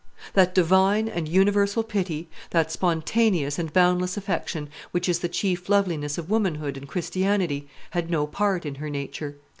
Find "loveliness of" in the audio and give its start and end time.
5.69-6.27